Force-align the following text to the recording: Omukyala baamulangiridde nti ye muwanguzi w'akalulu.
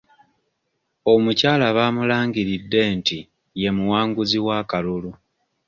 Omukyala 1.13 1.65
baamulangiridde 1.77 2.81
nti 2.97 3.19
ye 3.61 3.69
muwanguzi 3.77 4.37
w'akalulu. 4.45 5.11